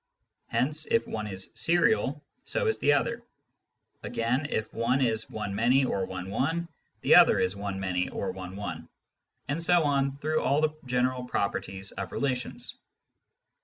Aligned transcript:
Hence 0.47 0.87
if 0.87 1.05
one 1.05 1.27
is 1.27 1.51
serial, 1.53 2.23
so 2.43 2.65
is 2.65 2.79
the 2.79 2.91
other. 2.93 3.21
Again, 4.01 4.47
if 4.49 4.73
one 4.73 4.99
is 4.99 5.29
one 5.29 5.53
many 5.53 5.85
or 5.85 6.07
one 6.07 6.31
one, 6.31 6.67
the 7.01 7.13
other 7.15 7.37
is 7.39 7.55
one 7.55 7.79
many 7.79 8.05
Similarity 8.05 8.07
of 8.07 8.35
Relations 8.35 8.49
55 8.57 8.61
or 8.63 8.65
one 8.65 8.79
one; 8.79 8.89
and 9.47 9.63
so 9.63 9.83
on, 9.83 10.17
through 10.17 10.41
all 10.41 10.59
the 10.59 10.73
general 10.87 11.25
properties 11.25 11.91
of 11.91 12.11
relations. 12.11 12.73